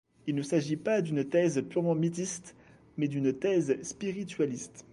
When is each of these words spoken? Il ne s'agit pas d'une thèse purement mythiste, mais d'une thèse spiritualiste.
Il 0.25 0.33
ne 0.33 0.41
s'agit 0.41 0.77
pas 0.77 0.99
d'une 1.03 1.23
thèse 1.23 1.61
purement 1.69 1.93
mythiste, 1.93 2.55
mais 2.97 3.07
d'une 3.07 3.33
thèse 3.33 3.77
spiritualiste. 3.83 4.83